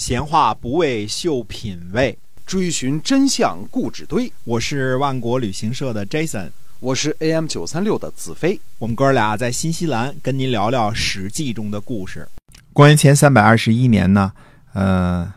[0.00, 4.32] 闲话不为秀品味，追寻真相故纸堆。
[4.44, 6.48] 我是万国旅行社的 Jason，
[6.80, 8.58] 我是 AM 九三六的子飞。
[8.78, 12.26] 我们哥俩在新西兰跟您聊聊《史记》中的故事。
[12.72, 14.32] 公元前三百二十一年呢，
[14.72, 15.30] 呃，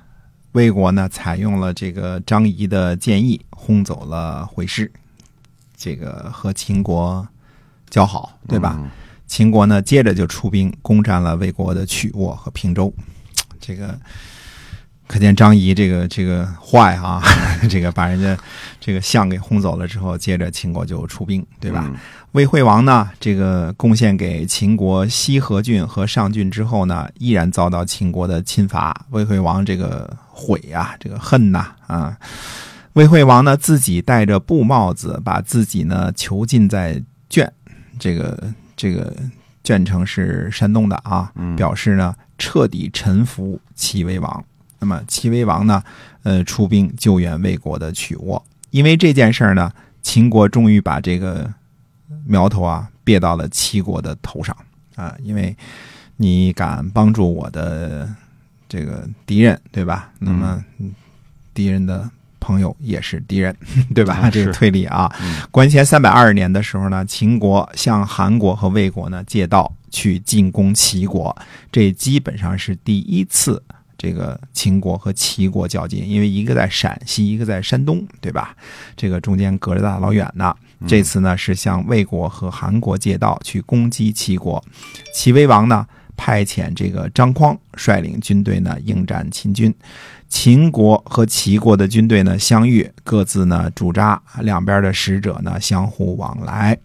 [0.54, 4.89] 魏国呢采用了这个张仪的建议，轰走了回师，
[5.75, 7.27] 这个和秦国
[7.89, 8.80] 交好，对吧？
[9.27, 12.93] 秦国呢接着就出兵攻占了魏国的曲沃和平州，
[13.59, 14.00] 这个。
[15.14, 17.21] 可见张仪这个这个坏啊，
[17.69, 18.36] 这个把人家
[18.79, 21.88] 这个相给轰走了之后，接着秦国就出兵，对吧？
[22.32, 29.05] 魏惠王呢，这个贡献给秦国西河郡和上郡之后呢，依然遭到秦国的侵伐。
[29.11, 32.17] 魏惠王这个悔呀，这个恨呐啊！
[32.94, 37.47] 魏惠王呢，自己戴着布帽子，把自己呢囚禁在卷，
[38.00, 39.16] 这个这个
[39.64, 44.44] 卷城是山东的啊，表示呢彻底臣服齐威王。
[44.83, 45.81] 那么齐威王呢，
[46.23, 48.44] 呃，出兵救援魏国的曲沃。
[48.69, 49.71] 因为这件事儿呢，
[50.02, 51.49] 秦国终于把这个
[52.25, 54.53] 苗头啊别到了齐国的头上
[54.95, 55.16] 啊。
[55.23, 55.55] 因为
[56.17, 58.13] 你敢帮助我的
[58.67, 60.11] 这个敌人，对吧？
[60.19, 60.61] 那么
[61.53, 62.09] 敌人的
[62.41, 63.55] 朋友也是敌人，
[63.95, 64.27] 对吧？
[64.30, 65.09] 这个推理啊。
[65.49, 71.33] 公元前三百二十年的时候呢，秦国向韩国和魏国呢借道去进攻齐国，
[71.71, 73.63] 这基本上是第一次。
[74.03, 78.53] 这个秦国和齐国较劲，因为一个在陕西，一个在山东，对吧？
[78.97, 80.53] 这个中间隔着大老远呢。
[80.85, 84.61] 这次呢是向魏国和韩国借道去攻击齐国。
[85.15, 85.87] 齐威王呢
[86.17, 89.73] 派遣这个张匡率领军队呢应战秦军。
[90.27, 96.77] 秦国和齐国的军队呢相遇，各自呢驻扎，两边的使者呢相互往来。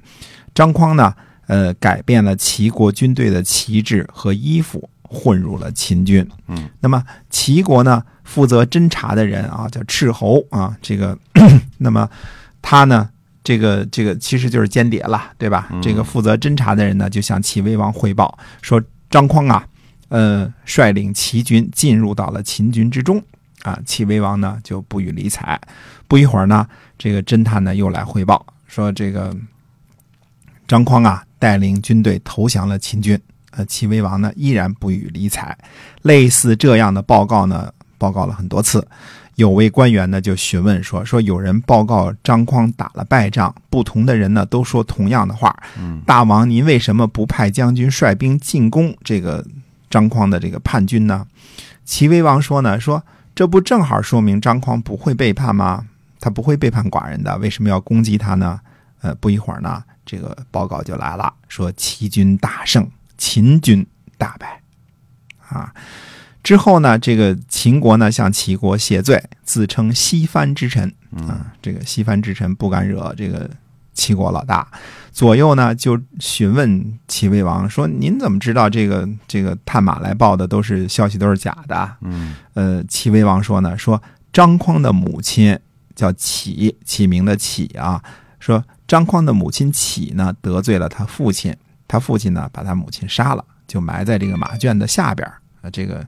[0.54, 1.12] 张匡呢
[1.48, 4.88] 呃改变了齐国军队的旗帜和衣服。
[5.08, 11.18] 混入了秦军，嗯，那么齐国呢，负责侦查的人啊，叫斥候啊，这个，
[11.78, 12.08] 那么
[12.60, 13.08] 他呢，
[13.42, 15.70] 这个这个其实就是间谍了，对吧？
[15.82, 19.66] 这个负责侦查的人呢，就向齐威王汇报说，张匡啊，
[20.08, 23.22] 呃，率领齐军进入到了秦军之中
[23.62, 23.78] 啊。
[23.86, 25.58] 齐威王呢就不予理睬。
[26.06, 26.66] 不一会儿呢，
[26.98, 29.34] 这个侦探呢又来汇报说，这个
[30.66, 33.18] 张匡啊，带领军队投降了秦军。
[33.58, 35.58] 呃，齐威王呢依然不予理睬。
[36.02, 38.86] 类似这样的报告呢，报告了很多次。
[39.34, 45.54] 有位官员呢就询问说：“说有人报告张匡打了败仗，不同的人呢都说同样的话。
[46.06, 49.44] 大王您为什么不派将军率兵进攻这个
[49.90, 51.26] 张匡的这个叛军呢？”
[51.84, 53.02] 齐威王说呢：“说
[53.34, 55.84] 这不正好说明张匡不会背叛吗？
[56.20, 58.60] 他不会背叛寡人的，为什么要攻击他呢？”
[59.02, 62.88] 呃，不一会儿呢，这个报告就来了，说齐军大胜。
[63.18, 63.84] 秦军
[64.16, 64.62] 大败，
[65.48, 65.74] 啊，
[66.42, 70.90] 之后呢，这个秦国呢向齐国谢罪，自称西藩之臣
[71.26, 71.52] 啊。
[71.60, 73.50] 这个西藩之臣不敢惹这个
[73.92, 74.66] 齐国老大，
[75.12, 84.00] 左右呢就询问齐威王说：“您怎么知道这个这个探马来报的都是消息都是假的？”嗯，呃，齐威王说呢，说
[84.32, 85.58] 张匡的母亲
[85.94, 88.00] 叫启，启明的启啊，
[88.38, 91.54] 说张匡的母亲启呢得罪了他父亲。
[91.88, 95.26] 他父亲呢，把他母亲杀了，就埋在这个马圈的下边
[95.62, 96.06] 啊，这个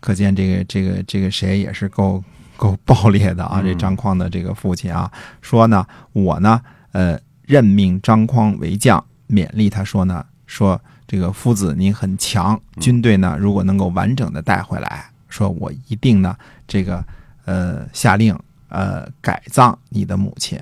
[0.00, 2.24] 可见这个这个这个谁也是够
[2.56, 3.60] 够暴烈的啊！
[3.62, 6.58] 这张匡的这个父亲啊，说呢，我呢，
[6.92, 16.34] 呃，任命张匡为将，勉励他说呢，说这个夫子您很强，军队呢如果能够完整的带回来，说我一定呢，
[16.66, 17.04] 这个
[17.44, 18.34] 呃下令
[18.68, 20.58] 呃改葬你的母亲。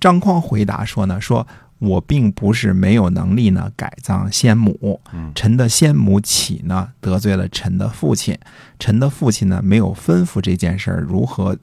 [0.00, 1.46] 张匡回答说呢，说。
[1.78, 4.98] 我并不是没有能力呢改葬先母，
[5.34, 8.38] 臣的先母启呢得罪了臣的父亲，
[8.78, 11.54] 臣的父亲呢没有吩咐这件事儿如何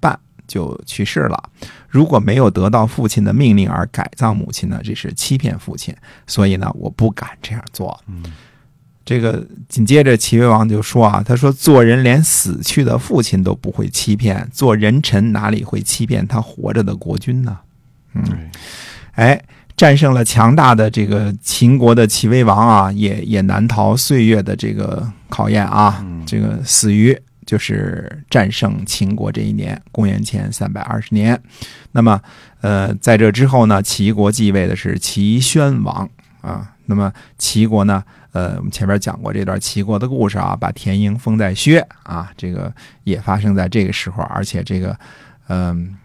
[0.00, 1.50] 办就去世了。
[1.88, 7.98] 如果没有得到父亲的命令而改葬母亲呢，这是欺骗父亲，所以呢我不敢这样做。
[9.06, 17.58] 这个紧接着齐威王就说啊，他说做人连死去的父亲都不会欺骗，做人臣哪里会欺骗他活着的国君呢？
[18.12, 18.50] 嗯。
[19.18, 19.36] 哎，
[19.76, 26.04] 战胜了强大的这个秦国的齐威王啊，也也难逃岁月的这个考验啊。
[26.24, 31.36] 这个死于就是战胜秦国这一年，公元前三百二十年。
[31.90, 32.20] 那么，
[32.60, 36.08] 呃，在这之后呢，齐国继位的是齐宣王
[36.40, 36.72] 啊。
[36.86, 42.72] 那么，齐国呢，呃，我们前面讲过这段齐国的故事啊，把田婴封在薛啊，这个
[43.02, 44.96] 也发生在这个时候，而且这个，
[45.48, 45.96] 嗯，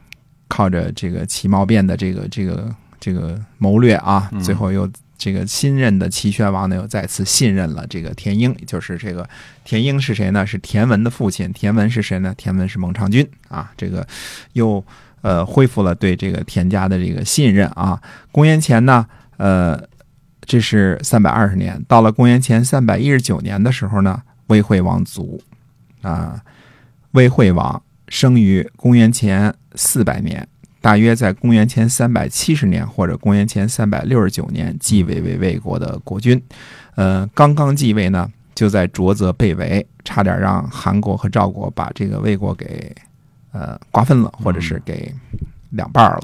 [0.47, 2.75] 靠着这个齐茂变的这个这个。
[3.03, 9.27] 这个谋略啊，最后又这个新任的齐宣王呢，又再次信任了这个田婴，就是这个
[9.65, 10.47] 田婴是谁呢？
[10.47, 11.51] 是田文的父亲。
[11.51, 12.33] 田文是谁呢？
[12.37, 13.69] 田文是孟尝君啊。
[13.75, 14.07] 这个
[14.53, 14.81] 又
[15.21, 18.01] 呃恢复了对这个田家的这个信任啊。
[18.31, 19.77] 公元前呢，呃，
[20.45, 25.43] 这是三百二十年，到了公元前三百一十九年的时候呢，魏惠王卒
[26.03, 26.41] 啊。
[27.11, 30.47] 魏惠王生于公元前四百年。
[30.83, 36.43] 大约在公元前三百七十年或者公元前三百六十九年继位为魏国的国君，
[36.95, 42.93] 呃，刚刚继位呢，就在浊泽被围，差点让韩国和赵国把这个魏国给
[43.53, 45.09] 呃瓜分了，或者是给
[45.69, 46.21] 两半了。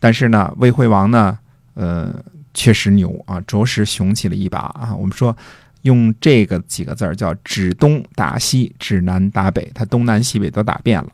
[0.00, 1.38] 但是呢，魏惠王呢，
[1.74, 2.12] 呃，
[2.52, 4.92] 确实牛啊，着实雄起了一把啊。
[4.98, 5.36] 我们说
[5.82, 11.08] 用这个几个字儿叫指东打西，指南打北，他东南西北都打遍了。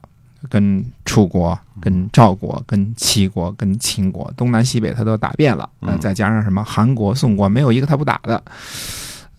[0.49, 8.43] 跟楚国、跟赵国、跟齐国、跟秦国，东南西北他都打遍了，呃，再加上什么韩国、宋国，没有一个他不打的。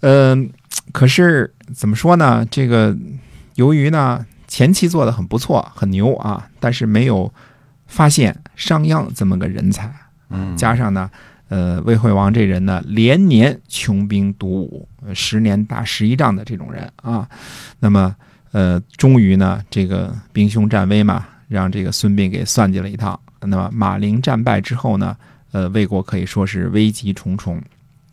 [0.02, 0.50] 嗯，
[0.92, 2.46] 可是怎么说呢？
[2.50, 2.96] 这个
[3.56, 7.32] 由于呢前期做的很不错，很牛啊，但是没有
[7.86, 9.94] 发现商鞅这么个人才。
[10.30, 11.10] 嗯，加上呢，
[11.50, 17.28] 呃，魏惠王这人呢，连年穷兵黩武，十年打十一仗的这种人啊，
[17.80, 18.16] 那么。
[18.52, 23.20] 呃，终于呢，这个兵凶战危嘛，让这个孙膑给算计了一套。
[23.42, 25.16] 那么马陵战败之后呢，
[25.52, 27.62] 呃，魏国可以说是危机重重。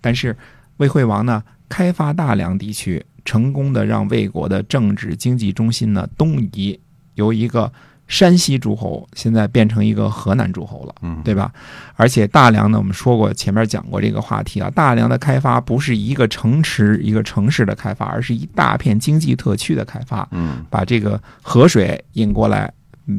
[0.01, 0.37] 但是
[0.77, 6.79] 魏惠王呢，开发大梁地区，成功的让魏国的政治经济中心呢东移，
[7.15, 7.73] 由一个。
[8.07, 11.51] 山西诸侯现在变成一个河南诸侯了，嗯，对吧？
[11.97, 20.29] 而且大梁呢，我们说过前面讲过这个话题啊，大梁的开发不是一个城池、一个城市的开发，而是一大片经济特区的开发。
[20.33, 22.71] 嗯，把这个河水引过来，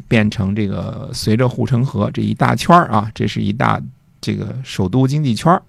[0.07, 3.81] 变成这个随着护城河这一大圈啊，这是一大
[4.21, 5.59] 这个首都经济圈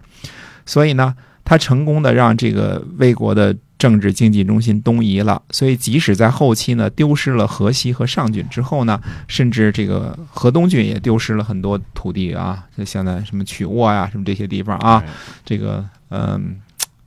[0.66, 3.56] 所以呢，他成功的让这个魏国的。
[3.78, 15.04] 政治经济中心东移了，所以即使在后期呢，丢失了河西和上郡之后呢，甚至这个河东郡也丢失了很多土地啊，就现在什么曲沃呀，什么这些地方啊，
[15.44, 16.58] 这个嗯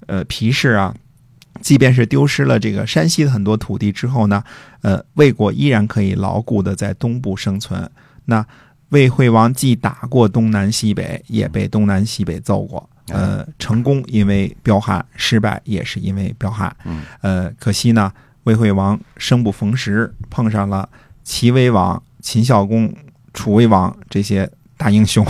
[0.05, 0.93] 呃皮氏啊，
[1.61, 4.43] 即便是丢失了这个山西的很多土地之后呢，
[4.81, 7.89] 呃魏国依然可以牢固的在东部生存。
[8.25, 8.45] 那
[8.89, 12.87] 魏惠王既打过东南西北，也被东南西北揍过。
[13.11, 16.75] 呃，成功因为彪悍，失败也是因为彪悍。
[16.85, 18.11] 嗯，呃，可惜呢，
[18.43, 20.87] 魏惠王生不逢时，碰上了
[21.23, 22.93] 齐威王、秦孝公、
[23.33, 25.25] 楚威王这些大英雄，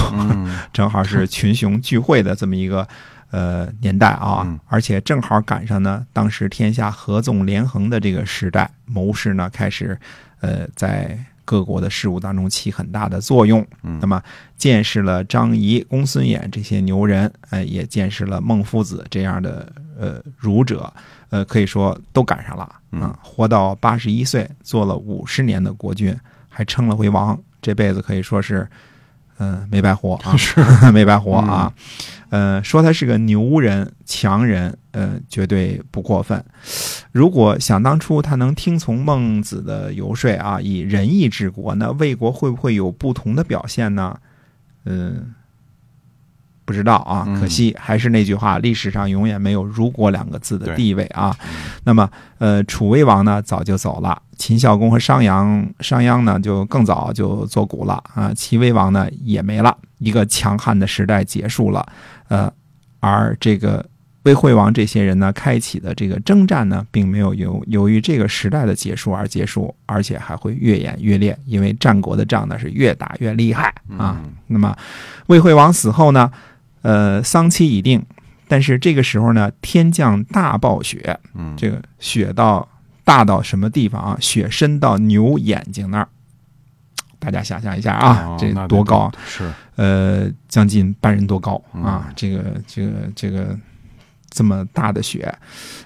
[0.71, 2.87] 正好是群雄聚会的这么一个
[3.31, 9.99] 呃年代啊，而且正好赶上呢，当时天下合纵连横的这个时代，谋士呢开始
[10.41, 11.17] 呃在。
[11.49, 13.65] 各国的事务当中起很大的作用，
[13.99, 14.21] 那么
[14.55, 20.93] 见识了张仪、公孙衍这些牛人，呃，也见识了孟夫子这样的呃儒者，
[21.31, 23.17] 呃，可以说都赶上了啊！
[23.23, 26.15] 活到八十一岁，做了五十年的国君，
[26.47, 28.67] 还称了回王，这辈子可以说是。
[29.41, 30.59] 嗯，没白活啊， 是
[30.91, 31.71] 没白活啊。
[32.29, 36.43] 呃，说他是个牛人、强人，呃，绝对不过分。
[37.13, 44.19] 如果想当初他能听从孟子的游说啊，以仁义治国，那魏国会不会有不同的表现呢？
[44.83, 45.33] 嗯。
[46.65, 51.35] 不知道啊，可惜还是那句话，历史上永远没有“如果”两个字的地位啊。
[51.83, 52.07] 那么，
[52.37, 58.31] 呃，楚威王呢早就走了，秦孝公和商鞅，商鞅呢就更早就作古了啊。
[58.35, 61.83] 齐威王呢也没了，一个强悍的时代结束了。
[62.27, 62.53] 呃，
[62.99, 63.83] 而这个
[64.23, 74.21] 魏惠王这些人呢，开启的这个征战呢，并没有由由于这个时代的结束而结束，而且还会越演越烈，因为战国的仗呢是越打越厉害啊。
[74.47, 74.75] 那么，
[75.27, 76.31] 魏惠王死后呢？
[76.81, 78.01] 呃，丧期已定，
[78.47, 82.65] 但是这个时候呢，天降大暴雪，嗯，这个雪到
[83.03, 84.17] 大到什么地方啊？
[84.21, 86.07] 雪深到牛眼睛那儿，
[87.19, 89.11] 大家想象一下啊，这多高？
[89.27, 92.09] 是，呃，将近半人多高啊！
[92.15, 93.59] 这个，这个，这个
[94.29, 95.33] 这么大的雪，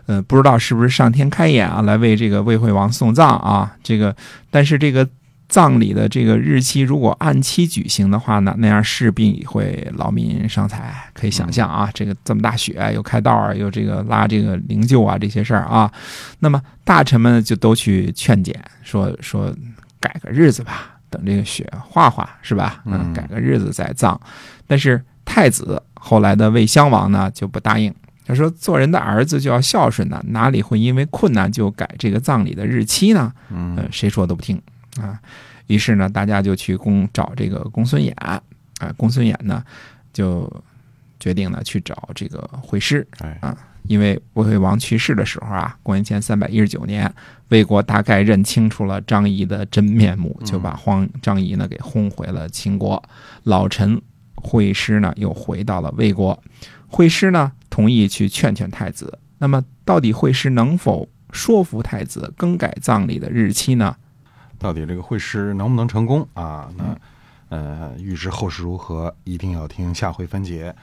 [0.05, 3.75] 呃，不知道是不是上天开眼啊，来为这个魏惠王送葬啊？
[3.83, 4.15] 这个，
[4.49, 5.07] 但是这个。
[5.49, 10.91] 葬礼的这个日期如果按期举行的话呢，那样势必会劳民伤财。
[11.13, 15.91] 可以想象啊，这个这么大雪，又开道啊，又这个拉这个灵柩啊，这些事儿啊，
[16.39, 19.53] 那么大臣们就都去劝谏，说说
[19.99, 22.81] 改个日子吧，等这个雪化化，是吧？
[22.85, 24.19] 嗯，改个日子再葬。
[24.65, 27.93] 但是太子后来的魏襄王呢就不答应，
[28.25, 33.33] 他说做人的儿子就要孝顺呢，哪里会因为困难就改这个葬礼的日期呢？
[33.49, 34.61] 嗯，谁说都不听。
[35.01, 35.19] 啊，
[35.67, 38.41] 于是呢，大家就去公找这个公孙衍，啊，
[38.95, 39.63] 公孙衍呢
[40.13, 40.51] 就
[41.19, 43.05] 决定呢去找这个惠师。
[43.19, 47.13] 哎啊，因为魏惠王去世的时候啊，公元前三百一十九年，
[47.49, 53.01] 魏国大概认清楚了张仪的真面目，就把荒张仪呢给轰回了秦国。
[53.43, 53.99] 老臣
[54.35, 56.41] 惠施呢又回到了魏国，
[56.87, 59.17] 惠施呢同意去劝劝太子。
[59.39, 63.95] 那么，到底惠施能否说服太子更改葬礼的日期呢？
[64.59, 66.69] 到底这个惠施能不能成功啊？
[66.77, 66.95] 那
[67.49, 70.75] 呃，预知后事如何，一定要听下回分解。